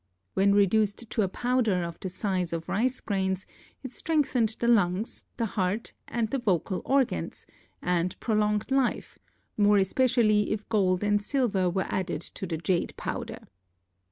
[0.33, 3.45] When reduced to a powder of the size of rice grains
[3.83, 7.45] it strengthened the lungs, the heart, and the vocal organs,
[7.83, 9.19] and prolonged life,
[9.57, 13.41] more especially if gold and silver were added to the jade powder.